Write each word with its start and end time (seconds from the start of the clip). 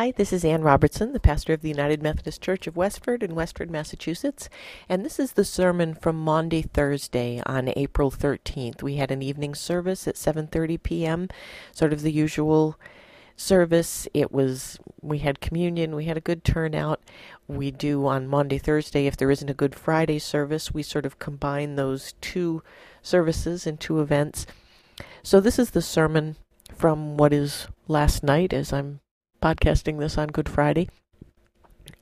Hi, 0.00 0.12
this 0.12 0.32
is 0.32 0.46
Ann 0.46 0.62
Robertson, 0.62 1.12
the 1.12 1.20
pastor 1.20 1.52
of 1.52 1.60
the 1.60 1.68
United 1.68 2.02
Methodist 2.02 2.40
Church 2.40 2.66
of 2.66 2.74
Westford 2.74 3.22
in 3.22 3.34
Westford, 3.34 3.70
Massachusetts, 3.70 4.48
and 4.88 5.04
this 5.04 5.18
is 5.18 5.32
the 5.32 5.44
sermon 5.44 5.94
from 5.94 6.16
Maundy 6.16 6.62
Thursday 6.62 7.42
on 7.44 7.70
April 7.76 8.10
13th. 8.10 8.82
We 8.82 8.96
had 8.96 9.10
an 9.10 9.20
evening 9.20 9.54
service 9.54 10.08
at 10.08 10.14
7:30 10.14 10.82
p.m., 10.82 11.28
sort 11.70 11.92
of 11.92 12.00
the 12.00 12.12
usual 12.12 12.80
service. 13.36 14.08
It 14.14 14.32
was 14.32 14.78
we 15.02 15.18
had 15.18 15.42
communion, 15.42 15.94
we 15.94 16.06
had 16.06 16.16
a 16.16 16.22
good 16.22 16.44
turnout. 16.44 17.02
We 17.46 17.70
do 17.70 18.06
on 18.06 18.26
Maundy 18.26 18.56
Thursday 18.56 19.06
if 19.06 19.18
there 19.18 19.30
isn't 19.30 19.50
a 19.50 19.52
Good 19.52 19.74
Friday 19.74 20.18
service, 20.18 20.72
we 20.72 20.82
sort 20.82 21.04
of 21.04 21.18
combine 21.18 21.76
those 21.76 22.14
two 22.22 22.62
services 23.02 23.66
in 23.66 23.76
two 23.76 24.00
events. 24.00 24.46
So 25.22 25.40
this 25.40 25.58
is 25.58 25.72
the 25.72 25.82
sermon 25.82 26.36
from 26.74 27.18
what 27.18 27.34
is 27.34 27.66
last 27.86 28.22
night 28.22 28.54
as 28.54 28.72
I'm 28.72 29.00
podcasting 29.40 29.98
this 29.98 30.18
on 30.18 30.28
Good 30.28 30.48
Friday. 30.48 30.88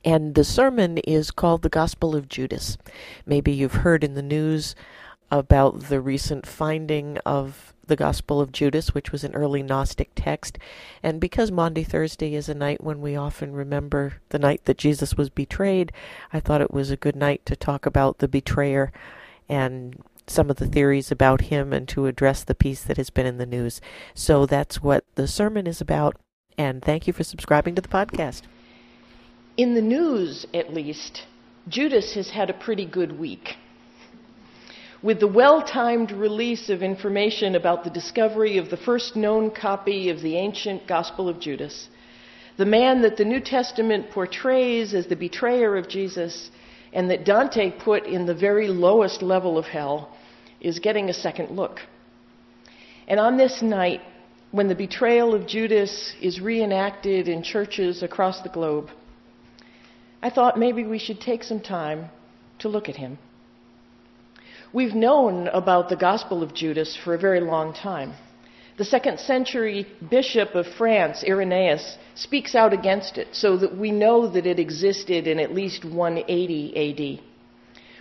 And 0.05 0.35
the 0.35 0.45
sermon 0.45 0.99
is 0.99 1.31
called 1.31 1.63
The 1.63 1.69
Gospel 1.69 2.15
of 2.15 2.29
Judas. 2.29 2.79
Maybe 3.27 3.53
you've 3.53 3.75
heard 3.75 4.05
in 4.05 4.15
the 4.15 4.23
news 4.23 4.75
about 5.31 5.85
the 5.85 6.01
recent 6.01 6.47
finding 6.47 7.19
of 7.19 7.75
the 7.87 7.97
Gospel 7.97 8.41
of 8.41 8.53
Judas, 8.53 8.95
which 8.95 9.13
was 9.13 9.25
an 9.25 9.35
early 9.35 9.63
Gnostic 9.63 10.11
text. 10.15 10.59
And 11.03 11.21
because 11.21 11.51
Maundy 11.51 11.85
Thursday 11.85 12.35
is 12.35 12.49
a 12.49 12.55
night 12.55 12.83
when 12.83 13.01
we 13.01 13.17
often 13.17 13.53
remember 13.53 14.15
the 14.29 14.39
night 14.39 14.65
that 14.65 14.79
Jesus 14.79 15.17
was 15.17 15.31
betrayed, 15.31 15.93
I 16.33 16.41
thought 16.41 16.61
it 16.61 16.73
was 16.73 16.91
a 16.91 16.97
good 16.97 17.17
night 17.17 17.45
to 17.47 17.57
talk 17.57 17.87
about 17.87 18.19
the 18.19 18.29
betrayer 18.29 18.93
and 19.49 20.03
some 20.27 20.51
of 20.51 20.57
the 20.57 20.67
theories 20.67 21.11
about 21.11 21.43
him 21.43 21.73
and 21.73 21.89
to 21.89 22.07
address 22.07 22.45
the 22.45 22.55
piece 22.55 22.83
that 22.85 22.99
has 22.99 23.11
been 23.11 23.27
in 23.27 23.39
the 23.39 23.47
news. 23.47 23.81
So 24.15 24.47
that's 24.47 24.83
what 24.83 25.05
the 25.15 25.27
sermon 25.27 25.67
is 25.67 25.81
about. 25.81 26.17
And 26.59 26.83
thank 26.83 27.07
you 27.07 27.13
for 27.13 27.23
subscribing 27.23 27.77
to 27.77 27.81
the 27.81 27.89
podcast. 27.89 28.43
In 29.57 29.75
the 29.75 29.81
news, 29.81 30.45
at 30.53 30.75
least, 30.75 31.23
Judas 31.69 32.15
has 32.15 32.31
had 32.31 32.51
a 32.51 32.55
pretty 32.55 32.85
good 32.85 33.19
week. 33.19 33.57
With 35.01 35.21
the 35.21 35.29
well 35.29 35.63
timed 35.63 36.11
release 36.11 36.69
of 36.69 36.83
information 36.83 37.55
about 37.55 37.85
the 37.85 37.91
discovery 37.91 38.59
of 38.59 38.71
the 38.71 38.77
first 38.77 39.15
known 39.15 39.53
copy 39.53 40.11
of 40.11 40.21
the 40.21 40.37
ancient 40.37 40.89
Gospel 40.89 41.29
of 41.29 41.39
Judas, 41.39 41.89
the 42.57 42.67
man 42.67 43.03
that 43.03 43.17
the 43.17 43.25
New 43.25 43.39
Testament 43.39 44.11
portrays 44.11 44.95
as 44.95 45.07
the 45.07 45.15
betrayer 45.15 45.77
of 45.77 45.89
Jesus 45.89 46.51
and 46.93 47.09
that 47.11 47.25
Dante 47.25 47.71
put 47.71 48.05
in 48.05 48.27
the 48.27 48.35
very 48.35 48.67
lowest 48.67 49.23
level 49.23 49.57
of 49.57 49.67
hell 49.67 50.17
is 50.61 50.81
getting 50.81 51.09
a 51.09 51.15
second 51.15 51.55
look. 51.55 51.79
And 53.07 53.21
on 53.21 53.37
this 53.37 53.63
night, 53.63 54.03
when 54.51 54.69
the 54.69 54.75
betrayal 54.75 55.35
of 55.35 55.47
Judas 55.47 56.15
is 56.21 56.41
reenacted 56.41 57.29
in 57.29 57.43
churches 57.43 58.03
across 58.03 58.41
the 58.41 58.49
globe, 58.49 58.89
I 60.23 60.31
thought 60.31 60.59
maybe 60.59 60.85
we 60.85 60.99
should 60.99 61.21
take 61.21 61.45
some 61.45 61.61
time 61.61 62.09
to 62.61 62.69
look 62.69 62.89
at 62.89 62.97
him. 62.97 63.19
We've 64.73 64.95
known 64.95 65.49
about 65.49 65.89
the 65.89 65.97
Gospel 65.97 66.43
of 66.43 66.55
Judas 66.55 66.97
for 66.97 67.15
a 67.15 67.19
very 67.19 67.41
long 67.41 67.73
time. 67.73 68.15
The 68.79 68.85
second 68.85 69.19
century 69.19 69.87
bishop 70.09 70.55
of 70.55 70.67
France, 70.67 71.25
Irenaeus, 71.27 71.99
speaks 72.15 72.55
out 72.55 72.73
against 72.73 73.19
it 73.19 73.29
so 73.33 73.57
that 73.57 73.77
we 73.77 73.91
know 73.91 74.29
that 74.29 74.47
it 74.47 74.59
existed 74.59 75.27
in 75.27 75.41
at 75.41 75.55
least 75.55 75.85
180 75.85 77.19
AD. 77.19 77.25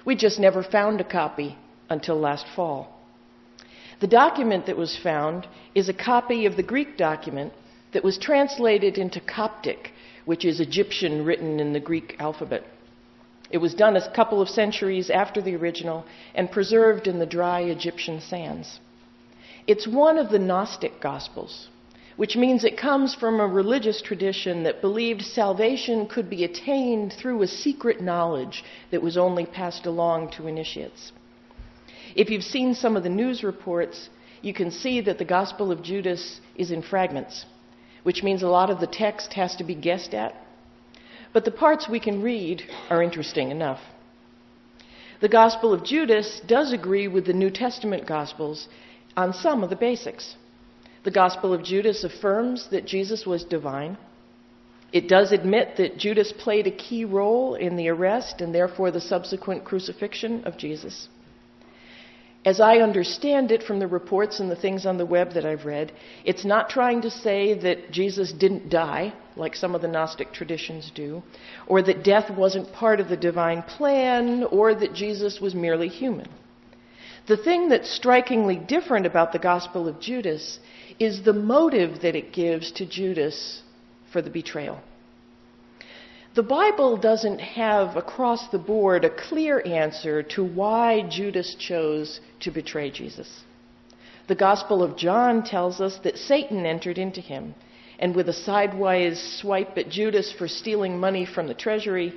We 0.06 0.16
just 0.16 0.40
never 0.40 0.64
found 0.64 1.02
a 1.02 1.04
copy 1.04 1.58
until 1.90 2.20
last 2.20 2.46
fall. 2.56 2.97
The 4.00 4.08
document 4.08 4.68
that 4.68 4.78
was 4.78 4.96
found 4.96 5.48
is 5.74 5.90
a 5.90 5.94
copy 5.94 6.46
of 6.46 6.56
the 6.56 6.62
Greek 6.62 6.98
document 6.98 7.52
that 7.94 8.04
was 8.04 8.20
translated 8.20 9.00
into 9.00 9.20
Coptic, 9.20 9.92
which 10.26 10.46
is 10.46 10.60
Egyptian 10.60 11.26
written 11.26 11.60
in 11.60 11.74
the 11.74 11.80
Greek 11.80 12.16
alphabet. 12.20 12.64
It 13.50 13.58
was 13.58 13.74
done 13.74 13.96
a 13.98 14.12
couple 14.12 14.40
of 14.40 14.50
centuries 14.50 15.10
after 15.10 15.42
the 15.42 15.56
original 15.56 16.06
and 16.36 16.52
preserved 16.52 17.08
in 17.08 17.18
the 17.18 17.26
dry 17.26 17.62
Egyptian 17.62 18.22
sands. 18.22 18.80
It's 19.66 19.88
one 19.88 20.20
of 20.20 20.30
the 20.30 20.38
Gnostic 20.38 21.00
Gospels, 21.00 21.70
which 22.18 22.36
means 22.36 22.64
it 22.64 22.78
comes 22.78 23.16
from 23.16 23.40
a 23.40 23.48
religious 23.48 24.02
tradition 24.04 24.62
that 24.64 24.80
believed 24.82 25.24
salvation 25.24 26.06
could 26.06 26.30
be 26.30 26.44
attained 26.44 27.14
through 27.14 27.42
a 27.42 27.48
secret 27.48 28.00
knowledge 28.00 28.64
that 28.92 29.02
was 29.02 29.18
only 29.18 29.48
passed 29.48 29.88
along 29.88 30.30
to 30.32 30.46
initiates. 30.46 31.12
If 32.16 32.30
you've 32.30 32.44
seen 32.44 32.74
some 32.74 32.96
of 32.96 33.04
the 33.04 33.10
news 33.10 33.44
reports, 33.44 34.10
you 34.42 34.54
can 34.54 34.72
see 34.72 35.02
that 35.02 35.18
the 35.18 35.26
Gospel 35.26 35.72
of 35.72 35.84
Judas 35.84 36.40
is 36.56 36.72
in 36.72 36.82
fragments, 36.82 37.46
which 38.04 38.24
means 38.24 38.44
a 38.44 38.48
lot 38.48 38.70
of 38.70 38.80
the 38.80 38.88
text 38.88 39.34
has 39.34 39.56
to 39.56 39.64
be 39.64 39.76
guessed 39.76 40.14
at 40.14 40.36
but 41.34 41.46
the 41.46 41.52
parts 41.52 41.88
we 41.88 42.00
can 42.00 42.22
read 42.22 42.64
are 42.90 43.04
interesting 43.04 43.52
enough. 43.52 43.80
The 45.20 45.30
Gospel 45.30 45.74
of 45.74 45.84
Judas 45.84 46.42
does 46.48 46.74
agree 46.74 47.08
with 47.08 47.26
the 47.26 47.34
New 47.34 47.50
Testament 47.50 48.08
Gospels 48.08 48.68
on 49.16 49.34
some 49.34 49.64
of 49.64 49.70
the 49.70 49.76
basics. 49.76 50.36
The 51.04 51.12
Gospel 51.12 51.54
of 51.54 51.64
Judas 51.64 52.04
affirms 52.04 52.70
that 52.70 52.86
Jesus 52.86 53.26
was 53.26 53.44
divine. 53.44 53.98
It 54.92 55.08
does 55.08 55.32
admit 55.32 55.78
that 55.78 55.98
Judas 55.98 56.32
played 56.32 56.68
a 56.68 56.72
key 56.72 57.04
role 57.04 57.56
in 57.56 57.76
the 57.76 57.90
arrest 57.90 58.42
and 58.42 58.54
therefore 58.54 58.92
the 58.92 59.02
subsequent 59.02 59.64
crucifixion 59.64 60.44
of 60.44 60.58
Jesus. 60.58 61.08
As 62.46 62.62
I 62.62 62.78
understand 62.78 63.52
it 63.52 63.64
from 63.64 63.80
the 63.80 63.88
reports 63.88 64.40
and 64.40 64.50
the 64.50 64.56
things 64.56 64.86
on 64.86 64.98
the 64.98 65.06
web 65.06 65.34
that 65.34 65.46
I've 65.46 65.66
read, 65.66 65.92
it's 66.24 66.46
not 66.46 66.70
trying 66.70 67.02
to 67.02 67.10
say 67.10 67.54
that 67.56 67.92
Jesus 67.92 68.32
didn't 68.32 68.70
die, 68.70 69.14
like 69.36 69.56
some 69.56 69.76
of 69.76 69.82
the 69.82 69.88
Gnostic 69.88 70.32
traditions 70.32 70.92
do, 70.96 71.24
or 71.68 71.82
that 71.82 72.04
death 72.04 72.30
wasn't 72.30 72.72
part 72.72 73.00
of 73.00 73.10
the 73.10 73.18
divine 73.18 73.64
plan, 73.64 74.44
or 74.46 74.74
that 74.74 74.94
Jesus 74.94 75.42
was 75.42 75.56
merely 75.56 75.90
human. 75.90 76.30
The 77.28 77.38
thing 77.38 77.68
that's 77.68 77.90
strikingly 77.92 78.56
different 78.56 79.06
about 79.06 79.34
the 79.34 79.40
Gospel 79.40 79.88
of 79.88 80.00
Judas 80.00 80.60
is 81.00 81.24
the 81.24 81.34
motive 81.34 82.02
that 82.02 82.16
it 82.16 82.32
gives 82.32 82.72
to 82.74 82.86
Judas 82.86 83.62
for 84.14 84.22
the 84.22 84.30
betrayal. 84.30 84.80
The 86.38 86.44
Bible 86.44 86.98
doesn't 86.98 87.40
have 87.40 87.98
across 87.98 88.50
the 88.50 88.60
board 88.60 89.04
a 89.04 89.10
clear 89.10 89.60
answer 89.66 90.22
to 90.22 90.44
why 90.44 91.02
Judas 91.10 91.56
chose 91.56 92.22
to 92.42 92.52
betray 92.52 92.92
Jesus. 92.92 93.44
The 94.28 94.36
Gospel 94.36 94.84
of 94.84 94.96
John 94.96 95.42
tells 95.42 95.82
us 95.82 95.98
that 96.04 96.16
Satan 96.16 96.64
entered 96.64 97.00
into 97.00 97.22
him, 97.22 97.56
and 97.98 98.16
with 98.16 98.30
a 98.30 98.34
sidewise 98.34 99.20
swipe 99.20 99.76
at 99.80 99.90
Judas 99.90 100.32
for 100.32 100.48
stealing 100.48 101.00
money 101.00 101.26
from 101.26 101.48
the 101.48 101.56
treasury, 101.56 102.14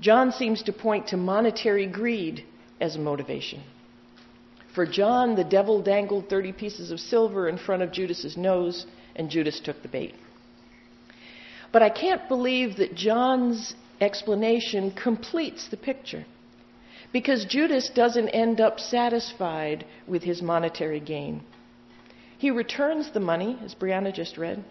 John 0.00 0.30
seems 0.30 0.62
to 0.62 0.72
point 0.72 1.08
to 1.08 1.16
monetary 1.16 1.86
greed 1.86 2.44
as 2.80 2.94
a 2.94 3.00
motivation. 3.00 3.64
For 4.76 4.86
John, 4.86 5.34
the 5.34 5.42
devil 5.58 5.82
dangled 5.82 6.28
30 6.28 6.52
pieces 6.52 6.92
of 6.92 7.00
silver 7.00 7.48
in 7.48 7.58
front 7.58 7.82
of 7.82 7.90
Judas's 7.90 8.36
nose, 8.36 8.86
and 9.16 9.28
Judas 9.28 9.58
took 9.58 9.82
the 9.82 9.88
bait. 9.88 10.14
But 11.72 11.82
I 11.82 11.90
can't 11.90 12.28
believe 12.28 12.76
that 12.76 12.94
John's 12.94 13.74
explanation 14.00 14.90
completes 14.90 15.68
the 15.68 15.76
picture. 15.76 16.24
Because 17.12 17.44
Judas 17.44 17.90
doesn't 17.94 18.28
end 18.30 18.60
up 18.60 18.80
satisfied 18.80 19.84
with 20.06 20.22
his 20.22 20.42
monetary 20.42 21.00
gain. 21.00 21.42
He 22.38 22.50
returns 22.50 23.10
the 23.10 23.20
money, 23.20 23.58
as 23.64 23.74
Brianna 23.74 24.12
just 24.12 24.36
read. 24.36 24.62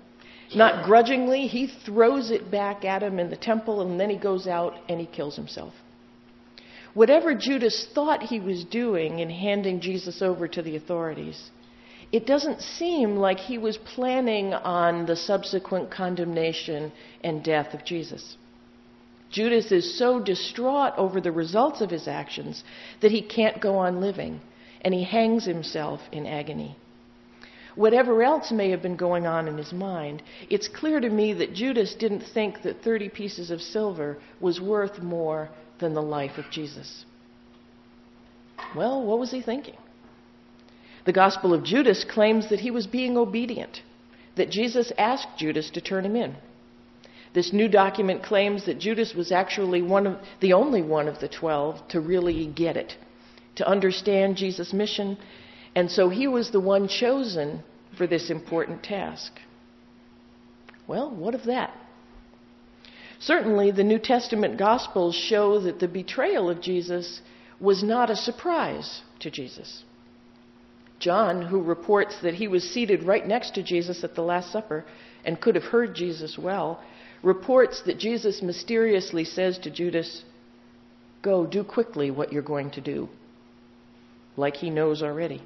Not 0.54 0.86
grudgingly, 0.86 1.48
he 1.48 1.68
throws 1.68 2.30
it 2.30 2.52
back 2.52 2.86
at 2.86 3.02
him 3.02 3.20
in 3.20 3.30
the 3.30 3.38
temple 3.38 3.82
and 3.82 4.00
then 4.00 4.12
he 4.12 4.18
goes 4.18 4.48
out 4.48 4.76
and 4.88 5.00
he 5.00 5.08
kills 5.08 5.36
himself. 5.36 5.74
Whatever 6.94 7.34
Judas 7.34 7.88
thought 7.94 8.24
he 8.24 8.40
was 8.40 8.64
doing 8.64 9.20
in 9.20 9.30
handing 9.30 9.82
Jesus 9.82 10.22
over 10.22 10.48
to 10.48 10.62
the 10.62 10.76
authorities, 10.76 11.50
it 12.11 12.25
doesn't 12.25 12.61
seem 12.61 13.17
like 13.17 13.40
he 13.40 13.57
was 13.57 13.78
planning 13.78 14.53
on 14.53 15.05
the 15.05 15.16
subsequent 15.16 15.91
condemnation 15.91 16.91
and 17.23 17.43
death 17.43 17.73
of 17.73 17.84
Jesus. 17.84 18.37
Judas 19.31 19.72
is 19.72 19.97
so 19.97 20.19
distraught 20.19 20.93
over 20.97 21.19
the 21.19 21.31
results 21.31 21.81
of 21.81 21.90
his 21.90 22.07
actions 22.07 22.63
that 23.02 23.11
he 23.11 23.22
can't 23.22 23.59
go 23.59 23.78
on 23.78 23.99
living, 23.99 24.40
and 24.81 24.93
he 24.93 25.03
hangs 25.03 25.46
himself 25.46 25.99
in 26.11 26.25
agony. 26.25 26.78
Whatever 27.75 28.23
else 28.23 28.52
may 28.52 28.69
have 28.69 28.81
been 28.81 28.96
going 28.96 29.28
on 29.28 29.49
in 29.49 29.57
his 29.57 29.73
mind, 29.73 30.23
it's 30.49 30.69
clear 30.69 31.02
to 31.02 31.09
me 31.09 31.34
that 31.34 31.53
Judas 31.53 31.93
didn't 31.96 32.22
think 32.22 32.61
that 32.61 32.81
30 32.81 33.09
pieces 33.09 33.52
of 33.52 33.61
silver 33.61 34.17
was 34.40 34.61
worth 34.61 34.99
more 35.02 35.49
than 35.79 35.93
the 35.93 36.02
life 36.02 36.37
of 36.37 36.49
Jesus. 36.49 37.03
Well, 38.73 39.03
what 39.03 39.19
was 39.19 39.31
he 39.31 39.41
thinking? 39.41 39.75
The 41.05 41.13
Gospel 41.13 41.53
of 41.53 41.63
Judas 41.63 42.03
claims 42.03 42.49
that 42.49 42.59
he 42.59 42.72
was 42.72 42.87
being 42.87 43.16
obedient, 43.16 43.81
that 44.35 44.49
Jesus 44.49 44.91
asked 44.97 45.37
Judas 45.37 45.69
to 45.72 45.81
turn 45.81 46.03
him 46.05 46.16
in. 46.16 46.35
This 47.34 47.53
new 47.53 47.67
document 47.67 48.23
claims 48.23 48.66
that 48.66 48.79
Judas 48.79 49.13
was 49.13 49.31
actually 49.31 49.81
one 49.81 50.07
of 50.07 50.17
the 50.40 50.53
only 50.53 50.81
one 50.81 51.07
of 51.07 51.19
the 51.19 51.28
12 51.28 51.87
to 51.90 51.99
really 51.99 52.47
get 52.47 52.75
it, 52.75 52.97
to 53.55 53.67
understand 53.67 54.37
Jesus' 54.37 54.73
mission, 54.73 55.17
and 55.75 55.91
so 55.91 56.09
he 56.09 56.28
was 56.28 56.49
the 56.49 56.59
one 56.59 56.87
chosen 56.87 57.63
for 57.97 58.07
this 58.07 58.29
important 58.29 58.84
task. 58.84 59.40
Well, 60.87 61.11
what 61.11 61.35
of 61.35 61.43
that? 61.43 61.73
Certainly, 63.19 63.72
the 63.72 63.84
New 63.84 63.99
Testament 63.99 64.57
Gospels 64.57 65.16
show 65.16 65.59
that 65.59 65.79
the 65.79 65.87
betrayal 65.87 66.49
of 66.49 66.61
Jesus 66.61 67.22
was 67.59 67.84
not 67.84 68.09
a 68.09 68.16
surprise 68.16 69.02
to 69.19 69.29
Jesus. 69.29 69.84
John, 71.05 71.43
who 71.43 71.61
reports 71.61 72.16
that 72.23 72.34
he 72.34 72.47
was 72.47 72.63
seated 72.63 73.03
right 73.03 73.28
next 73.28 73.53
to 73.53 73.61
Jesus 73.61 74.03
at 74.03 74.16
the 74.16 74.23
Last 74.23 74.52
Supper 74.52 74.84
and 75.23 75.40
could 75.40 75.53
have 75.53 75.66
heard 75.66 75.93
Jesus 75.93 76.35
well, 76.35 76.81
reports 77.22 77.84
that 77.85 77.99
Jesus 77.99 78.41
mysteriously 78.41 79.23
says 79.23 79.59
to 79.59 79.69
Judas, 79.69 80.23
Go, 81.22 81.46
do 81.46 81.63
quickly 81.63 82.09
what 82.09 82.34
you're 82.34 82.41
going 82.41 82.72
to 82.72 82.81
do, 82.81 83.07
like 84.35 84.55
he 84.55 84.72
knows 84.72 85.03
already. 85.03 85.43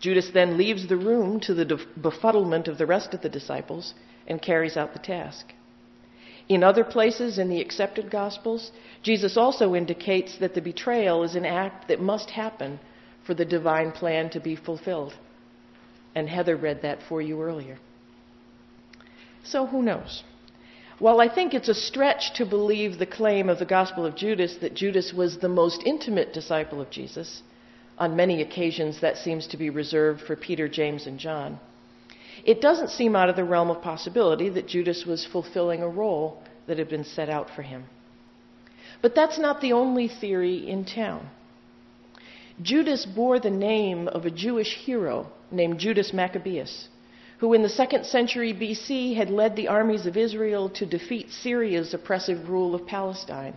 Judas 0.00 0.30
then 0.32 0.56
leaves 0.56 0.88
the 0.88 0.96
room 0.96 1.38
to 1.40 1.52
the 1.52 1.78
befuddlement 2.00 2.66
of 2.66 2.78
the 2.78 2.86
rest 2.86 3.12
of 3.12 3.20
the 3.20 3.28
disciples 3.28 3.92
and 4.26 4.40
carries 4.40 4.78
out 4.78 4.94
the 4.94 4.98
task. 4.98 5.52
In 6.48 6.64
other 6.64 6.82
places 6.82 7.36
in 7.36 7.50
the 7.50 7.60
accepted 7.60 8.10
Gospels, 8.10 8.72
Jesus 9.02 9.36
also 9.36 9.74
indicates 9.74 10.38
that 10.38 10.54
the 10.54 10.62
betrayal 10.62 11.24
is 11.24 11.34
an 11.34 11.44
act 11.44 11.88
that 11.88 12.00
must 12.00 12.30
happen 12.30 12.80
for 13.24 13.34
the 13.34 13.44
divine 13.44 13.92
plan 13.92 14.30
to 14.30 14.40
be 14.40 14.56
fulfilled. 14.56 15.14
And 16.14 16.28
Heather 16.28 16.56
read 16.56 16.82
that 16.82 16.98
for 17.08 17.22
you 17.22 17.40
earlier. 17.42 17.78
So 19.44 19.66
who 19.66 19.82
knows? 19.82 20.22
While 20.98 21.20
I 21.20 21.28
think 21.28 21.52
it's 21.52 21.68
a 21.68 21.74
stretch 21.74 22.34
to 22.34 22.46
believe 22.46 22.98
the 22.98 23.06
claim 23.06 23.48
of 23.48 23.58
the 23.58 23.64
Gospel 23.64 24.06
of 24.06 24.14
Judas 24.14 24.56
that 24.56 24.74
Judas 24.74 25.12
was 25.12 25.38
the 25.38 25.48
most 25.48 25.82
intimate 25.84 26.32
disciple 26.32 26.80
of 26.80 26.90
Jesus, 26.90 27.42
on 27.98 28.16
many 28.16 28.40
occasions 28.42 29.00
that 29.00 29.16
seems 29.16 29.46
to 29.48 29.56
be 29.56 29.70
reserved 29.70 30.20
for 30.22 30.36
Peter, 30.36 30.68
James, 30.68 31.06
and 31.06 31.18
John. 31.18 31.58
It 32.44 32.60
doesn't 32.60 32.90
seem 32.90 33.14
out 33.14 33.28
of 33.28 33.36
the 33.36 33.44
realm 33.44 33.70
of 33.70 33.82
possibility 33.82 34.48
that 34.50 34.66
Judas 34.66 35.04
was 35.06 35.26
fulfilling 35.26 35.82
a 35.82 35.88
role 35.88 36.42
that 36.66 36.78
had 36.78 36.88
been 36.88 37.04
set 37.04 37.28
out 37.28 37.50
for 37.50 37.62
him. 37.62 37.84
But 39.00 39.14
that's 39.14 39.38
not 39.38 39.60
the 39.60 39.72
only 39.72 40.08
theory 40.08 40.68
in 40.68 40.84
town. 40.84 41.28
Judas 42.60 43.06
bore 43.06 43.38
the 43.40 43.50
name 43.50 44.08
of 44.08 44.26
a 44.26 44.30
Jewish 44.30 44.74
hero 44.76 45.30
named 45.50 45.78
Judas 45.78 46.12
Maccabeus 46.12 46.88
who 47.42 47.54
in 47.54 47.62
the 47.62 47.68
second 47.68 48.06
century 48.06 48.54
BC 48.54 49.16
had 49.16 49.28
led 49.28 49.56
the 49.56 49.66
armies 49.66 50.06
of 50.06 50.16
Israel 50.16 50.68
to 50.68 50.86
defeat 50.86 51.28
Syria's 51.28 51.92
oppressive 51.92 52.48
rule 52.48 52.72
of 52.72 52.86
Palestine 52.86 53.54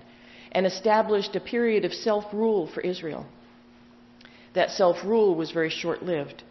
and 0.51 0.65
established 0.65 1.35
a 1.35 1.39
period 1.39 1.85
of 1.85 1.93
self 1.93 2.25
rule 2.33 2.65
for 2.65 2.81
Israel. 2.81 3.27
That 4.53 4.71
self 4.71 5.05
rule 5.05 5.35
was 5.35 5.51
very 5.51 5.69
short 5.69 6.01
lived, 6.01 6.41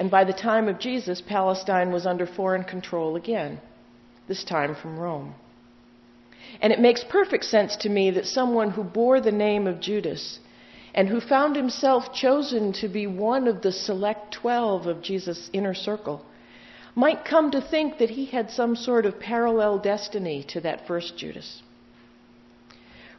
and 0.00 0.10
by 0.10 0.24
the 0.24 0.32
time 0.32 0.66
of 0.66 0.80
Jesus, 0.80 1.20
Palestine 1.20 1.92
was 1.92 2.06
under 2.06 2.26
foreign 2.26 2.64
control 2.64 3.14
again, 3.14 3.60
this 4.26 4.42
time 4.42 4.74
from 4.74 4.98
Rome. 4.98 5.36
And 6.60 6.72
it 6.72 6.80
makes 6.80 7.04
perfect 7.04 7.44
sense 7.44 7.76
to 7.76 7.88
me 7.88 8.10
that 8.10 8.26
someone 8.26 8.70
who 8.70 8.82
bore 8.82 9.20
the 9.20 9.30
name 9.30 9.68
of 9.68 9.78
Judas 9.78 10.40
and 10.94 11.08
who 11.08 11.20
found 11.20 11.56
himself 11.56 12.12
chosen 12.12 12.72
to 12.72 12.88
be 12.88 13.06
one 13.06 13.46
of 13.46 13.62
the 13.62 13.72
select 13.72 14.32
twelve 14.32 14.86
of 14.86 15.02
Jesus' 15.02 15.50
inner 15.52 15.74
circle 15.74 16.24
might 16.94 17.24
come 17.24 17.50
to 17.50 17.60
think 17.60 17.98
that 17.98 18.10
he 18.10 18.26
had 18.26 18.50
some 18.50 18.74
sort 18.74 19.06
of 19.06 19.20
parallel 19.20 19.78
destiny 19.78 20.42
to 20.48 20.60
that 20.60 20.86
first 20.86 21.16
Judas. 21.16 21.62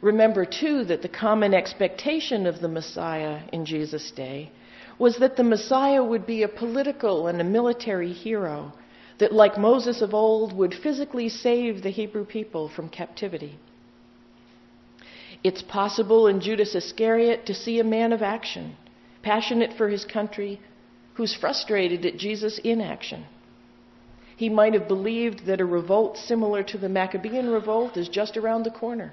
Remember, 0.02 0.44
too, 0.44 0.84
that 0.84 1.00
the 1.00 1.08
common 1.08 1.54
expectation 1.54 2.46
of 2.46 2.60
the 2.60 2.68
Messiah 2.68 3.40
in 3.52 3.64
Jesus' 3.64 4.10
day 4.10 4.50
was 4.98 5.16
that 5.18 5.36
the 5.36 5.44
Messiah 5.44 6.04
would 6.04 6.26
be 6.26 6.42
a 6.42 6.48
political 6.48 7.28
and 7.28 7.40
a 7.40 7.44
military 7.44 8.12
hero, 8.12 8.72
that, 9.18 9.32
like 9.32 9.56
Moses 9.56 10.02
of 10.02 10.12
old, 10.12 10.52
would 10.52 10.74
physically 10.74 11.28
save 11.28 11.82
the 11.82 11.90
Hebrew 11.90 12.24
people 12.24 12.68
from 12.68 12.88
captivity. 12.88 13.58
It's 15.44 15.62
possible 15.62 16.28
in 16.28 16.40
Judas 16.40 16.74
Iscariot 16.74 17.46
to 17.46 17.54
see 17.54 17.80
a 17.80 17.84
man 17.84 18.12
of 18.12 18.22
action, 18.22 18.76
passionate 19.22 19.76
for 19.76 19.88
his 19.88 20.04
country, 20.04 20.60
who's 21.14 21.34
frustrated 21.34 22.06
at 22.06 22.16
Jesus' 22.16 22.60
inaction. 22.62 23.26
He 24.36 24.48
might 24.48 24.74
have 24.74 24.88
believed 24.88 25.46
that 25.46 25.60
a 25.60 25.64
revolt 25.64 26.16
similar 26.16 26.62
to 26.64 26.78
the 26.78 26.88
Maccabean 26.88 27.48
revolt 27.48 27.96
is 27.96 28.08
just 28.08 28.36
around 28.36 28.64
the 28.64 28.70
corner, 28.70 29.12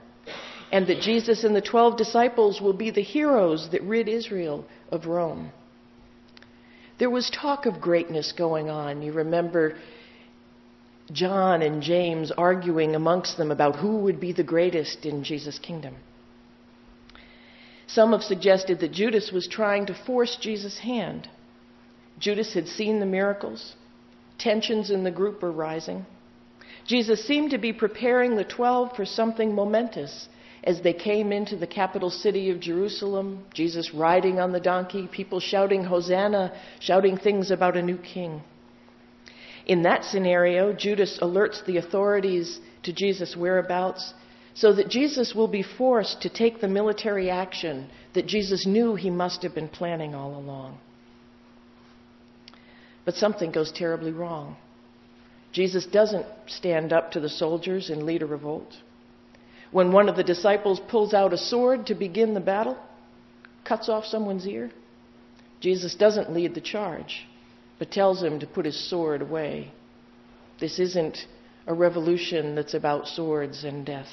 and 0.71 0.87
that 0.87 1.01
Jesus 1.01 1.43
and 1.43 1.55
the 1.55 1.61
12 1.61 1.97
disciples 1.97 2.61
will 2.61 2.73
be 2.73 2.91
the 2.91 3.01
heroes 3.01 3.69
that 3.71 3.81
rid 3.81 4.07
Israel 4.07 4.65
of 4.91 5.07
Rome. 5.07 5.51
There 6.99 7.09
was 7.09 7.29
talk 7.29 7.65
of 7.65 7.81
greatness 7.81 8.33
going 8.33 8.69
on. 8.69 9.01
You 9.01 9.13
remember 9.13 9.77
John 11.11 11.61
and 11.61 11.81
James 11.81 12.31
arguing 12.31 12.93
amongst 12.95 13.37
them 13.37 13.51
about 13.51 13.77
who 13.77 13.97
would 13.97 14.19
be 14.19 14.31
the 14.33 14.43
greatest 14.43 15.05
in 15.05 15.23
Jesus' 15.23 15.57
kingdom. 15.59 15.95
Some 17.89 18.11
have 18.11 18.23
suggested 18.23 18.79
that 18.79 18.91
Judas 18.91 19.31
was 19.31 19.47
trying 19.47 19.87
to 19.87 19.95
force 19.95 20.35
Jesus' 20.35 20.77
hand. 20.77 21.27
Judas 22.19 22.53
had 22.53 22.67
seen 22.67 22.99
the 22.99 23.05
miracles. 23.05 23.75
Tensions 24.37 24.91
in 24.91 25.03
the 25.03 25.11
group 25.11 25.41
were 25.41 25.51
rising. 25.51 26.05
Jesus 26.85 27.25
seemed 27.25 27.49
to 27.51 27.57
be 27.57 27.73
preparing 27.73 28.35
the 28.35 28.43
twelve 28.43 28.95
for 28.95 29.05
something 29.05 29.55
momentous 29.55 30.29
as 30.63 30.81
they 30.81 30.93
came 30.93 31.31
into 31.31 31.55
the 31.55 31.65
capital 31.65 32.11
city 32.11 32.51
of 32.51 32.59
Jerusalem, 32.59 33.45
Jesus 33.55 33.91
riding 33.91 34.39
on 34.39 34.51
the 34.51 34.59
donkey, 34.59 35.07
people 35.11 35.39
shouting 35.39 35.83
Hosanna, 35.85 36.53
shouting 36.79 37.17
things 37.17 37.49
about 37.49 37.75
a 37.75 37.81
new 37.81 37.97
king. 37.97 38.43
In 39.65 39.81
that 39.83 40.05
scenario, 40.05 40.73
Judas 40.73 41.17
alerts 41.21 41.65
the 41.65 41.77
authorities 41.77 42.59
to 42.83 42.93
Jesus' 42.93 43.35
whereabouts 43.35 44.13
so 44.59 44.73
that 44.73 44.89
Jesus 44.89 45.33
will 45.33 45.47
be 45.47 45.63
forced 45.63 46.21
to 46.23 46.29
take 46.29 46.59
the 46.59 46.67
military 46.67 47.29
action 47.29 47.89
that 48.13 48.27
Jesus 48.27 48.65
knew 48.65 48.93
he 48.93 49.09
must 49.09 49.41
have 49.43 49.55
been 49.55 49.69
planning 49.69 50.13
all 50.13 50.35
along. 50.35 50.77
But 53.05 53.15
something 53.15 53.53
goes 53.53 53.71
terribly 53.71 54.11
wrong. 54.11 54.57
Jesus 55.53 55.85
doesn't 55.85 56.25
stand 56.47 56.91
up 56.91 57.13
to 57.13 57.21
the 57.21 57.29
soldiers 57.29 57.89
and 57.89 58.03
lead 58.03 58.21
a 58.21 58.25
revolt. 58.25 58.75
When 59.71 59.93
one 59.93 60.09
of 60.09 60.17
the 60.17 60.25
disciples 60.25 60.81
pulls 60.89 61.13
out 61.13 61.31
a 61.31 61.37
sword 61.37 61.85
to 61.85 61.95
begin 61.95 62.33
the 62.33 62.41
battle, 62.41 62.77
cuts 63.63 63.87
off 63.87 64.03
someone's 64.03 64.45
ear, 64.45 64.71
Jesus 65.61 65.95
doesn't 65.95 66.33
lead 66.33 66.53
the 66.53 66.59
charge, 66.59 67.25
but 67.77 67.91
tells 67.91 68.21
him 68.21 68.41
to 68.41 68.47
put 68.47 68.65
his 68.65 68.89
sword 68.89 69.21
away. 69.21 69.71
This 70.59 70.79
isn't 70.79 71.17
a 71.65 71.73
revolution 71.73 72.55
that's 72.55 72.73
about 72.73 73.07
swords 73.07 73.63
and 73.63 73.85
death. 73.85 74.09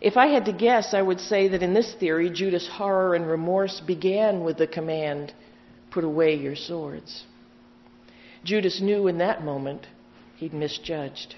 If 0.00 0.16
I 0.16 0.28
had 0.28 0.44
to 0.44 0.52
guess, 0.52 0.94
I 0.94 1.02
would 1.02 1.20
say 1.20 1.48
that 1.48 1.62
in 1.62 1.74
this 1.74 1.92
theory, 1.94 2.30
Judas' 2.30 2.68
horror 2.68 3.14
and 3.14 3.26
remorse 3.26 3.80
began 3.80 4.44
with 4.44 4.58
the 4.58 4.66
command, 4.66 5.32
Put 5.90 6.04
away 6.04 6.34
your 6.34 6.54
swords. 6.54 7.24
Judas 8.44 8.80
knew 8.80 9.08
in 9.08 9.18
that 9.18 9.42
moment 9.42 9.86
he'd 10.36 10.52
misjudged. 10.52 11.34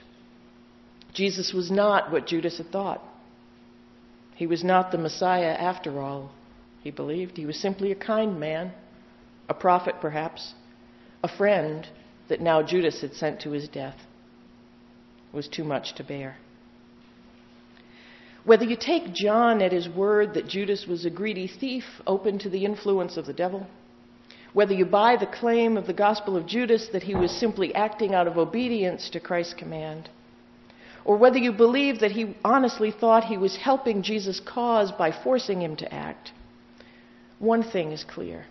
Jesus 1.14 1.52
was 1.52 1.70
not 1.70 2.10
what 2.10 2.26
Judas 2.26 2.58
had 2.58 2.70
thought. 2.70 3.02
He 4.34 4.46
was 4.46 4.64
not 4.64 4.90
the 4.90 4.98
Messiah 4.98 5.56
after 5.58 6.00
all, 6.00 6.30
he 6.82 6.90
believed. 6.90 7.36
He 7.36 7.46
was 7.46 7.58
simply 7.58 7.92
a 7.92 7.96
kind 7.96 8.38
man, 8.40 8.72
a 9.48 9.54
prophet 9.54 9.96
perhaps, 10.00 10.54
a 11.22 11.28
friend 11.28 11.86
that 12.28 12.40
now 12.40 12.62
Judas 12.62 13.00
had 13.00 13.14
sent 13.14 13.40
to 13.40 13.50
his 13.50 13.68
death. 13.68 13.96
It 15.32 15.36
was 15.36 15.48
too 15.48 15.64
much 15.64 15.94
to 15.94 16.04
bear. 16.04 16.36
Whether 18.44 18.64
you 18.64 18.76
take 18.76 19.12
John 19.12 19.60
at 19.60 19.72
his 19.72 19.88
word 19.88 20.34
that 20.34 20.48
Judas 20.48 20.86
was 20.86 21.04
a 21.04 21.10
greedy 21.10 21.46
thief 21.46 21.84
open 22.06 22.38
to 22.38 22.48
the 22.48 22.64
influence 22.64 23.16
of 23.16 23.26
the 23.26 23.34
devil, 23.34 23.66
whether 24.54 24.72
you 24.72 24.86
buy 24.86 25.16
the 25.16 25.26
claim 25.26 25.76
of 25.76 25.86
the 25.86 25.92
Gospel 25.92 26.36
of 26.36 26.46
Judas 26.46 26.88
that 26.88 27.02
he 27.02 27.14
was 27.14 27.30
simply 27.30 27.74
acting 27.74 28.14
out 28.14 28.26
of 28.26 28.38
obedience 28.38 29.10
to 29.10 29.20
Christ's 29.20 29.54
command, 29.54 30.08
or 31.04 31.16
whether 31.16 31.38
you 31.38 31.52
believe 31.52 32.00
that 32.00 32.12
he 32.12 32.34
honestly 32.44 32.90
thought 32.90 33.24
he 33.24 33.36
was 33.36 33.56
helping 33.56 34.02
Jesus' 34.02 34.40
cause 34.40 34.90
by 34.90 35.12
forcing 35.12 35.60
him 35.60 35.76
to 35.76 35.94
act, 35.94 36.32
one 37.38 37.62
thing 37.62 37.92
is 37.92 38.04
clear. 38.04 38.46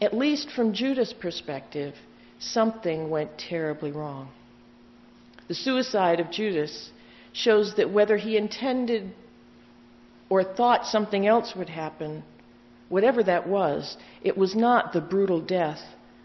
At 0.00 0.16
least 0.16 0.50
from 0.50 0.72
Judas' 0.72 1.12
perspective, 1.12 1.94
something 2.38 3.10
went 3.10 3.36
terribly 3.38 3.92
wrong. 3.92 4.28
The 5.48 5.54
suicide 5.54 6.18
of 6.18 6.30
Judas 6.30 6.90
shows 7.32 7.74
that 7.76 7.90
whether 7.90 8.16
he 8.16 8.36
intended 8.36 9.12
or 10.28 10.44
thought 10.44 10.86
something 10.86 11.26
else 11.26 11.54
would 11.56 11.68
happen, 11.68 12.22
whatever 12.88 13.22
that 13.22 13.48
was, 13.48 13.96
it 14.22 14.36
was 14.36 14.54
not 14.54 14.92
the 14.92 15.00
brutal 15.00 15.40
death 15.40 15.80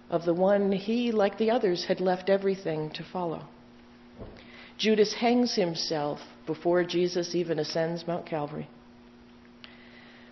of 0.10 0.26
the 0.26 0.34
one 0.34 0.72
he, 0.72 1.12
like 1.12 1.38
the 1.38 1.52
others, 1.52 1.86
had 1.86 2.00
left 2.00 2.30
everything 2.30 2.90
to 2.92 3.04
follow. 3.04 3.44
Judas 4.78 5.14
hangs 5.14 5.56
himself 5.56 6.20
before 6.46 6.84
Jesus 6.84 7.34
even 7.34 7.60
ascends 7.60 8.08
Mount 8.08 8.26
Calvary. 8.26 8.70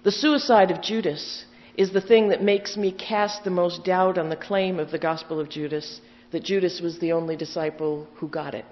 The 0.03 0.12
suicide 0.12 0.72
of 0.72 0.82
Judas 0.82 1.46
is 1.75 1.91
the 1.91 2.01
thing 2.01 2.29
that 2.29 2.41
makes 2.41 2.77
me 2.77 2.91
cast 2.91 3.44
the 3.44 3.50
most 3.50 3.84
doubt 3.84 4.17
on 4.17 4.29
the 4.29 4.36
claim 4.36 4.79
of 4.79 4.91
the 4.91 5.00
Gospel 5.00 5.39
of 5.39 5.50
Judas 5.50 6.00
that 6.32 6.44
Judas 6.44 6.79
was 6.79 7.00
the 7.00 7.12
only 7.12 7.36
disciple 7.36 8.08
who 8.15 8.27
got 8.27 8.53
it. 8.53 8.65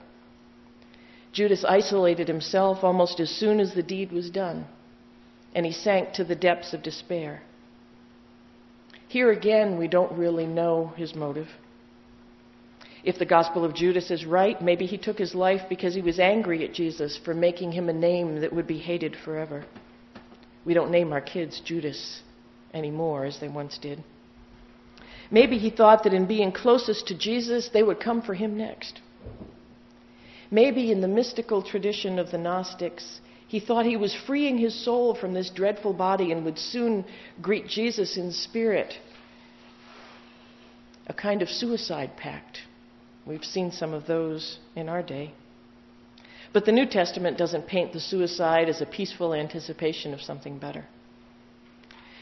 Judas 1.33 1.65
isolated 1.67 2.27
himself 2.27 2.83
almost 2.83 3.19
as 3.19 3.29
soon 3.29 3.59
as 3.59 3.73
the 3.73 3.83
deed 3.83 4.11
was 4.11 4.29
done, 4.29 4.65
and 5.55 5.65
he 5.65 5.71
sank 5.71 6.13
to 6.13 6.23
the 6.23 6.35
depths 6.35 6.73
of 6.73 6.83
despair. 6.83 7.41
Here 9.07 9.31
again, 9.31 9.77
we 9.77 9.87
don't 9.87 10.17
really 10.17 10.45
know 10.45 10.93
his 10.95 11.15
motive. 11.15 11.47
If 13.03 13.19
the 13.19 13.25
Gospel 13.25 13.65
of 13.65 13.75
Judas 13.75 14.11
is 14.11 14.25
right, 14.25 14.61
maybe 14.61 14.85
he 14.85 14.97
took 14.97 15.17
his 15.17 15.35
life 15.35 15.61
because 15.67 15.93
he 15.93 16.01
was 16.01 16.19
angry 16.19 16.63
at 16.63 16.73
Jesus 16.73 17.17
for 17.17 17.33
making 17.33 17.73
him 17.73 17.89
a 17.89 17.93
name 17.93 18.39
that 18.41 18.53
would 18.53 18.67
be 18.67 18.77
hated 18.77 19.15
forever. 19.15 19.65
We 20.65 20.73
don't 20.73 20.91
name 20.91 21.11
our 21.11 21.21
kids 21.21 21.59
Judas 21.59 22.21
anymore 22.73 23.25
as 23.25 23.39
they 23.39 23.49
once 23.49 23.77
did. 23.77 24.03
Maybe 25.29 25.57
he 25.57 25.69
thought 25.69 26.03
that 26.03 26.13
in 26.13 26.27
being 26.27 26.51
closest 26.51 27.07
to 27.07 27.17
Jesus, 27.17 27.69
they 27.69 27.83
would 27.83 27.99
come 27.99 28.21
for 28.21 28.35
him 28.35 28.55
next. 28.55 29.01
Maybe 30.53 30.91
in 30.91 31.01
the 31.01 31.07
mystical 31.07 31.63
tradition 31.63 32.19
of 32.19 32.29
the 32.29 32.37
Gnostics, 32.37 33.21
he 33.47 33.59
thought 33.59 33.87
he 33.87 33.97
was 33.97 34.13
freeing 34.13 34.59
his 34.59 34.75
soul 34.85 35.15
from 35.15 35.33
this 35.33 35.49
dreadful 35.49 35.93
body 35.93 36.31
and 36.31 36.45
would 36.45 36.59
soon 36.59 37.05
greet 37.41 37.67
Jesus 37.67 38.17
in 38.17 38.31
spirit. 38.31 38.93
A 41.07 41.13
kind 41.13 41.41
of 41.41 41.49
suicide 41.49 42.11
pact. 42.17 42.59
We've 43.25 43.43
seen 43.43 43.71
some 43.71 43.95
of 43.95 44.05
those 44.05 44.59
in 44.75 44.89
our 44.89 45.01
day. 45.01 45.33
But 46.53 46.65
the 46.65 46.71
New 46.71 46.85
Testament 46.85 47.35
doesn't 47.35 47.65
paint 47.65 47.91
the 47.91 47.99
suicide 47.99 48.69
as 48.69 48.79
a 48.79 48.85
peaceful 48.85 49.33
anticipation 49.33 50.13
of 50.13 50.21
something 50.21 50.59
better. 50.59 50.85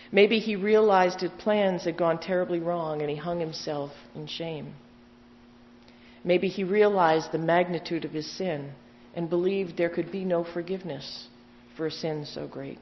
Maybe 0.09 0.39
he 0.39 0.55
realized 0.55 1.19
his 1.19 1.31
plans 1.31 1.83
had 1.83 1.97
gone 1.97 2.17
terribly 2.17 2.59
wrong 2.59 3.01
and 3.01 3.09
he 3.09 3.17
hung 3.17 3.41
himself 3.41 3.91
in 4.15 4.25
shame. 4.27 4.73
Maybe 6.23 6.47
he 6.47 6.63
realized 6.63 7.31
the 7.31 7.37
magnitude 7.37 8.05
of 8.05 8.11
his 8.11 8.29
sin 8.29 8.71
and 9.15 9.29
believed 9.29 9.77
there 9.77 9.89
could 9.89 10.11
be 10.11 10.23
no 10.23 10.43
forgiveness 10.43 11.27
for 11.75 11.87
a 11.87 11.91
sin 11.91 12.25
so 12.25 12.47
great. 12.47 12.79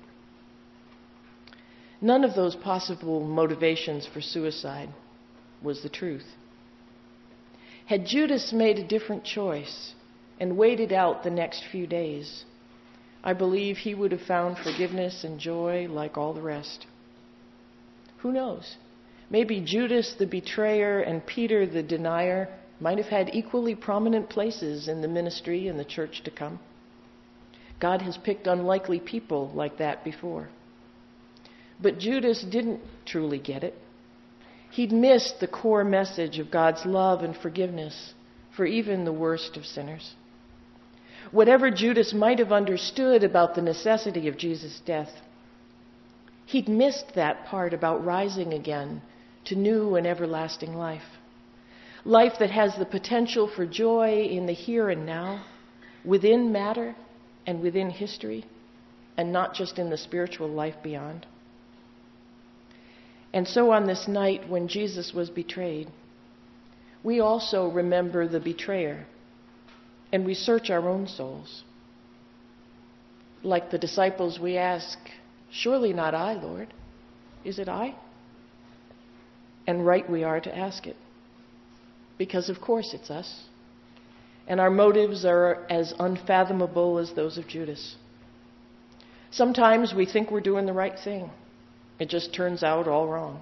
None 2.02 2.24
of 2.24 2.36
those 2.36 2.56
possible 2.56 3.20
motivations 3.20 4.06
for 4.06 4.22
suicide 4.22 4.90
was 5.62 5.82
the 5.82 5.90
truth. 5.90 6.36
Had 7.86 8.06
Judas 8.06 8.54
made 8.54 8.78
a 8.78 8.88
different 8.88 9.24
choice 9.24 9.94
and 10.40 10.58
waited 10.58 10.94
out 10.94 11.24
the 11.24 11.32
next 11.32 11.64
few 11.66 11.88
days, 11.88 12.46
I 13.24 13.34
believe 13.34 13.78
he 13.78 13.96
would 13.96 14.12
have 14.12 14.22
found 14.22 14.58
forgiveness 14.58 15.24
and 15.24 15.40
joy 15.40 15.88
like 15.90 16.18
all 16.18 16.34
the 16.34 16.42
rest. 16.42 16.86
Who 18.20 18.32
knows? 18.32 18.78
Maybe 19.30 19.60
Judas 19.60 20.14
the 20.14 20.28
betrayer 20.28 21.00
and 21.00 21.26
Peter 21.26 21.66
the 21.66 21.84
denier 21.84 22.48
might 22.80 22.98
have 22.98 23.08
had 23.08 23.30
equally 23.34 23.76
prominent 23.76 24.30
places 24.30 24.88
in 24.88 25.02
the 25.02 25.08
ministry 25.08 25.68
and 25.68 25.80
the 25.80 25.86
church 25.86 26.24
to 26.24 26.32
come. 26.32 26.60
God 27.80 28.02
has 28.02 28.18
picked 28.18 28.48
unlikely 28.48 29.00
people 29.00 29.52
like 29.54 29.78
that 29.78 30.04
before. 30.04 30.50
But 31.82 32.00
Judas 32.00 32.44
didn't 32.44 32.82
truly 33.06 33.40
get 33.40 33.64
it. 33.64 33.76
He'd 34.72 34.92
missed 34.92 35.40
the 35.40 35.48
core 35.48 35.84
message 35.84 36.40
of 36.40 36.52
God's 36.52 36.86
love 36.86 37.24
and 37.24 37.36
forgiveness 37.36 38.14
for 38.56 38.66
even 38.66 39.06
the 39.06 39.14
worst 39.14 39.58
of 39.58 39.66
sinners. 39.66 40.14
Whatever 41.32 41.72
Judas 41.72 42.14
might 42.14 42.40
have 42.40 42.52
understood 42.52 43.24
about 43.24 43.56
the 43.56 43.62
necessity 43.62 44.28
of 44.28 44.38
Jesus' 44.38 44.82
death, 44.86 45.12
He'd 46.46 46.68
missed 46.68 47.14
that 47.14 47.46
part 47.46 47.76
about 47.76 48.04
rising 48.04 48.54
again 48.54 49.04
to 49.46 49.56
new 49.56 49.96
and 49.96 50.08
everlasting 50.08 50.76
life. 50.76 51.19
Life 52.06 52.34
that 52.40 52.52
has 52.52 52.76
the 52.76 52.86
potential 52.86 53.48
for 53.48 53.66
joy 53.66 54.24
in 54.24 54.46
the 54.46 54.54
here 54.54 54.90
and 54.90 55.06
now, 55.06 55.46
within 56.06 56.52
matter 56.52 56.96
and 57.46 57.62
within 57.62 57.90
history, 57.90 58.46
and 59.18 59.34
not 59.34 59.54
just 59.54 59.78
in 59.78 59.90
the 59.90 59.98
spiritual 59.98 60.48
life 60.48 60.76
beyond. 60.82 61.26
And 63.34 63.48
so 63.48 63.72
on 63.72 63.86
this 63.86 64.08
night 64.08 64.50
when 64.50 64.68
Jesus 64.68 65.14
was 65.14 65.30
betrayed, 65.30 65.90
we 67.04 67.20
also 67.20 67.68
remember 67.68 68.28
the 68.28 68.40
betrayer 68.40 69.06
and 70.12 70.26
we 70.26 70.34
search 70.34 70.70
our 70.70 70.88
own 70.88 71.08
souls. 71.08 71.64
Like 73.44 73.72
the 73.72 73.78
disciples, 73.78 74.40
we 74.40 74.58
ask, 74.58 74.98
Surely 75.52 75.94
not 75.94 76.14
I, 76.14 76.34
Lord. 76.34 76.74
Is 77.44 77.60
it 77.60 77.70
I? 77.70 77.96
And 79.68 79.86
right 79.86 80.10
we 80.10 80.24
are 80.24 80.40
to 80.42 80.58
ask 80.58 80.88
it. 80.88 80.98
Because, 82.20 82.50
of 82.50 82.62
course, 82.62 82.94
it's 82.94 83.10
us. 83.10 83.46
And 84.48 84.60
our 84.60 84.70
motives 84.70 85.26
are 85.26 85.66
as 85.70 85.94
unfathomable 85.98 87.00
as 87.00 87.14
those 87.14 87.40
of 87.40 87.48
Judas. 87.48 87.96
Sometimes 89.32 89.94
we 89.96 90.06
think 90.06 90.30
we're 90.30 90.42
doing 90.42 90.68
the 90.68 90.74
right 90.74 91.00
thing, 91.00 91.32
it 91.98 92.10
just 92.10 92.34
turns 92.34 92.62
out 92.62 92.88
all 92.88 93.08
wrong. 93.08 93.42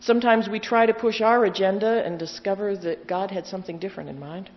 Sometimes 0.00 0.48
we 0.48 0.58
try 0.58 0.86
to 0.86 0.94
push 0.94 1.20
our 1.20 1.44
agenda 1.44 2.04
and 2.04 2.18
discover 2.18 2.76
that 2.76 3.06
God 3.06 3.30
had 3.30 3.46
something 3.46 3.78
different 3.78 4.10
in 4.10 4.18
mind. 4.18 4.50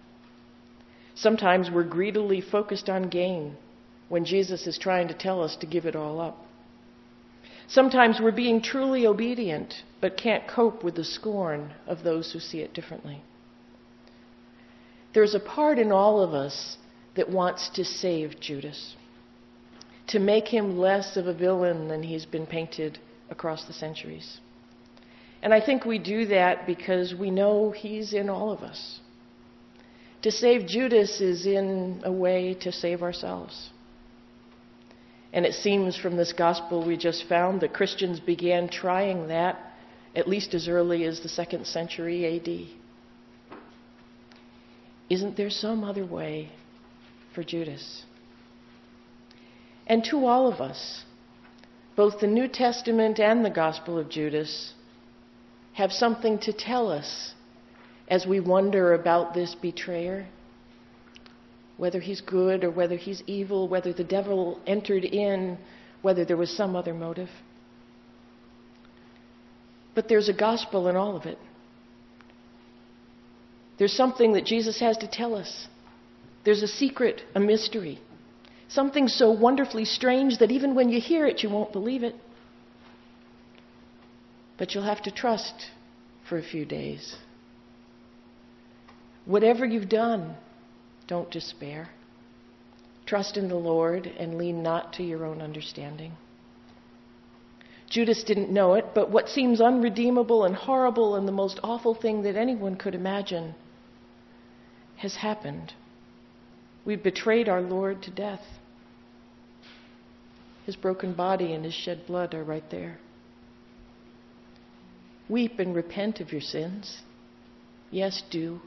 Sometimes 1.13 1.69
we're 1.69 1.84
greedily 1.84 2.41
focused 2.41 2.89
on 2.89 3.10
gain 3.10 3.55
when 4.10 4.25
Jesus 4.25 4.65
is 4.65 4.77
trying 4.77 5.07
to 5.07 5.13
tell 5.13 5.43
us 5.43 5.55
to 5.57 5.67
give 5.67 5.86
it 5.86 5.95
all 5.95 6.19
up. 6.19 6.44
Sometimes 7.67 8.19
we're 8.22 8.31
being 8.31 8.62
truly 8.62 9.07
obedient, 9.07 9.84
but 10.00 10.17
can't 10.17 10.48
cope 10.48 10.84
with 10.84 10.95
the 10.95 11.03
scorn 11.03 11.74
of 11.88 12.03
those 12.03 12.31
who 12.31 12.39
see 12.39 12.60
it 12.60 12.74
differently. 12.74 13.22
There's 15.13 15.34
a 15.34 15.39
part 15.39 15.79
in 15.79 15.91
all 15.91 16.22
of 16.22 16.34
us 16.34 16.77
that 17.15 17.29
wants 17.29 17.69
to 17.69 17.86
save 17.86 18.39
Judas, 18.39 18.95
to 20.07 20.19
make 20.19 20.48
him 20.48 20.77
less 20.77 21.17
of 21.17 21.27
a 21.27 21.34
villain 21.34 21.88
than 21.88 22.03
he's 22.03 22.25
been 22.25 22.45
painted 22.45 23.00
across 23.29 23.65
the 23.65 23.74
centuries. 23.74 24.39
And 25.41 25.53
I 25.53 25.62
think 25.62 25.86
we 25.86 25.98
do 25.98 26.25
that 26.27 26.67
because 26.67 27.15
we 27.15 27.31
know 27.31 27.72
he's 27.72 28.13
in 28.13 28.29
all 28.29 28.51
of 28.51 28.62
us. 28.62 29.00
To 30.24 30.31
save 30.31 30.67
Judas 30.67 31.22
is, 31.22 31.45
in 31.45 32.01
a 32.03 32.12
way, 32.12 32.55
to 32.62 32.72
save 32.72 33.01
ourselves. 33.01 33.69
And 35.34 35.46
it 35.46 35.53
seems 35.53 35.98
from 35.98 36.15
this 36.15 36.34
gospel 36.34 36.86
we 36.86 36.98
just 36.98 37.27
found 37.27 37.62
that 37.62 37.74
Christians 37.74 38.20
began 38.20 38.70
trying 38.70 39.27
that 39.27 39.60
at 40.15 40.27
least 40.27 40.53
as 40.53 40.67
early 40.67 41.03
as 41.03 41.20
the 41.20 41.29
second 41.29 41.67
century 41.67 42.38
AD. 42.38 43.58
Isn't 45.10 45.36
there 45.36 45.50
some 45.50 45.84
other 45.84 46.05
way 46.05 46.51
for 47.34 47.44
Judas? 47.44 48.05
And 49.88 50.03
to 50.05 50.25
all 50.25 50.51
of 50.51 50.62
us, 50.62 51.03
both 51.96 52.20
the 52.20 52.27
New 52.27 52.48
Testament 52.48 53.20
and 53.20 53.46
the 53.46 53.50
Gospel 53.50 54.00
of 54.00 54.10
Judas 54.10 54.74
have 55.74 55.91
something 55.91 56.39
to 56.39 56.53
tell 56.53 56.91
us 56.91 57.34
as 58.08 58.25
we 58.25 58.39
wonder 58.39 58.94
about 58.94 59.34
this 59.34 59.53
betrayer 59.55 60.27
whether 61.77 62.00
he's 62.00 62.22
good 62.22 62.63
or 62.63 62.72
whether 62.72 62.96
he's 62.96 63.22
evil, 63.27 63.67
whether 63.67 63.91
the 63.91 64.03
devil 64.03 64.60
entered 64.65 65.03
in, 65.03 65.58
whether 66.01 66.24
there 66.24 66.38
was 66.38 66.55
some 66.55 66.75
other 66.75 66.94
motive. 66.94 67.29
But 69.94 70.08
there's 70.08 70.29
a 70.29 70.34
gospel 70.34 70.88
in 70.88 70.96
all 70.96 71.15
of 71.15 71.25
it. 71.25 71.38
There's 73.77 73.94
something 73.94 74.34
that 74.34 74.46
Jesus 74.46 74.79
has 74.79 74.98
to 74.98 75.08
tell 75.08 75.36
us. 75.36 75.67
There's 76.46 76.63
a 76.63 76.67
secret, 76.67 77.24
a 77.34 77.39
mystery, 77.39 78.00
something 78.70 79.08
so 79.08 79.32
wonderfully 79.32 79.86
strange 79.86 80.38
that 80.38 80.51
even 80.51 80.75
when 80.75 80.89
you 80.89 81.01
hear 81.01 81.25
it, 81.25 81.44
you 81.44 81.50
won't 81.50 81.74
believe 81.74 82.03
it. 82.03 82.15
But 84.58 84.74
you'll 84.74 84.84
have 84.84 85.01
to 85.03 85.12
trust 85.12 85.53
for 86.29 86.38
a 86.38 86.44
few 86.44 86.65
days. 86.65 87.15
Whatever 89.25 89.65
you've 89.65 89.89
done, 89.89 90.36
don't 91.07 91.29
despair. 91.31 91.89
Trust 93.05 93.38
in 93.38 93.47
the 93.47 93.55
Lord 93.55 94.07
and 94.07 94.38
lean 94.38 94.63
not 94.63 94.93
to 94.93 95.03
your 95.03 95.25
own 95.25 95.41
understanding. 95.41 96.13
Judas 97.89 98.24
didn't 98.24 98.51
know 98.51 98.74
it, 98.74 98.85
but 98.95 99.12
what 99.12 99.29
seems 99.29 99.62
unredeemable 99.62 100.43
and 100.43 100.55
horrible 100.55 101.15
and 101.15 101.27
the 101.27 101.31
most 101.31 101.59
awful 101.63 101.93
thing 101.93 102.24
that 102.24 102.35
anyone 102.35 102.75
could 102.75 102.95
imagine 102.95 103.53
has 104.97 105.15
happened. 105.15 105.74
We've 106.83 107.01
betrayed 107.01 107.47
our 107.47 107.62
Lord 107.62 108.01
to 108.03 108.12
death. 108.12 108.41
His 110.65 110.75
broken 110.75 111.13
body 111.13 111.53
and 111.53 111.63
his 111.63 111.75
shed 111.75 112.07
blood 112.07 112.33
are 112.33 112.43
right 112.43 112.67
there. 112.71 112.97
Weep 115.29 115.59
and 115.59 115.75
repent 115.75 116.19
of 116.19 116.31
your 116.31 116.41
sins. 116.41 117.01
Yes, 117.91 118.24
do. 118.29 118.62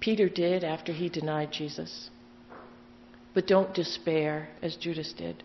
Peter 0.00 0.28
did 0.28 0.64
after 0.64 0.92
he 0.92 1.08
denied 1.08 1.52
Jesus. 1.52 2.10
But 3.34 3.46
don't 3.46 3.74
despair 3.74 4.48
as 4.62 4.76
Judas 4.76 5.12
did. 5.12 5.42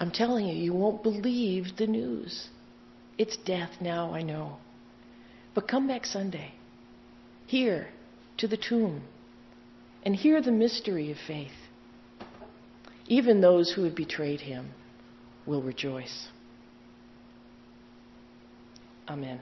I'm 0.00 0.10
telling 0.10 0.46
you, 0.46 0.54
you 0.54 0.72
won't 0.72 1.02
believe 1.02 1.76
the 1.76 1.86
news. 1.86 2.48
It's 3.18 3.36
death 3.36 3.70
now, 3.80 4.14
I 4.14 4.22
know. 4.22 4.56
But 5.54 5.68
come 5.68 5.86
back 5.86 6.06
Sunday, 6.06 6.54
here 7.46 7.88
to 8.38 8.48
the 8.48 8.56
tomb, 8.56 9.02
and 10.02 10.16
hear 10.16 10.40
the 10.40 10.52
mystery 10.52 11.10
of 11.10 11.18
faith. 11.26 11.50
Even 13.06 13.40
those 13.40 13.72
who 13.72 13.84
have 13.84 13.94
betrayed 13.94 14.40
him 14.40 14.70
will 15.44 15.60
rejoice. 15.60 16.28
Amen. 19.08 19.40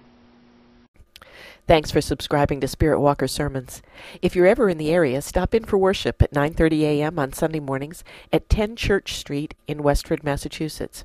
Thanks 1.68 1.90
for 1.90 2.00
subscribing 2.00 2.60
to 2.62 2.66
Spirit 2.66 2.98
Walker 2.98 3.28
Sermons. 3.28 3.82
If 4.22 4.34
you're 4.34 4.46
ever 4.46 4.70
in 4.70 4.78
the 4.78 4.90
area, 4.90 5.20
stop 5.20 5.54
in 5.54 5.66
for 5.66 5.76
worship 5.76 6.22
at 6.22 6.32
9:30 6.32 6.80
a.m. 6.80 7.18
on 7.18 7.34
Sunday 7.34 7.60
mornings 7.60 8.02
at 8.32 8.48
10 8.48 8.74
Church 8.74 9.12
Street 9.12 9.52
in 9.66 9.82
Westford, 9.82 10.24
Massachusetts. 10.24 11.04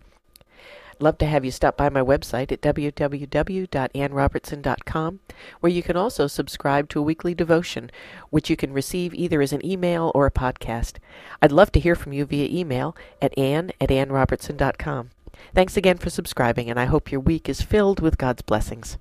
Love 1.00 1.18
to 1.18 1.26
have 1.26 1.44
you 1.44 1.52
stop 1.52 1.76
by 1.76 1.90
my 1.90 2.00
website 2.00 2.50
at 2.50 2.62
www.annrobertson.com, 2.62 5.20
where 5.60 5.72
you 5.72 5.84
can 5.84 5.98
also 5.98 6.28
subscribe 6.28 6.88
to 6.88 7.00
a 7.00 7.04
weekly 7.04 7.34
devotion, 7.34 7.92
which 8.30 8.50
you 8.50 8.56
can 8.56 8.72
receive 8.72 9.14
either 9.14 9.42
as 9.42 9.52
an 9.52 9.66
email 9.66 10.14
or 10.16 10.26
a 10.26 10.32
podcast. 10.32 10.94
I'd 11.42 11.52
love 11.52 11.74
to 11.74 11.82
hear 11.82 11.96
from 11.96 12.14
you 12.14 12.24
via 12.24 12.48
email 12.50 12.96
at 13.22 13.38
ann 13.38 13.74
at 13.82 13.90
annrobertson.com. 13.90 15.10
Thanks 15.54 15.76
again 15.76 15.98
for 15.98 16.10
subscribing, 16.10 16.70
and 16.70 16.80
I 16.80 16.86
hope 16.86 17.12
your 17.12 17.20
week 17.20 17.50
is 17.50 17.62
filled 17.62 18.00
with 18.00 18.18
God's 18.18 18.44
blessings. 18.44 18.98